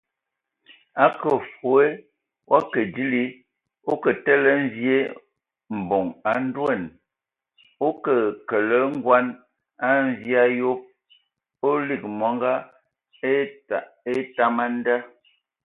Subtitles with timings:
[1.05, 1.83] Akə fɔɔ
[2.51, 4.95] o akə dili,o kə tele mvie
[5.81, 6.83] mbɔn a ndoan,
[7.85, 8.15] o ke
[8.49, 9.25] kele ngoan
[9.87, 10.79] a mvie a yob,
[11.67, 12.53] o lig mɔngɔ
[14.17, 14.95] etam a nda!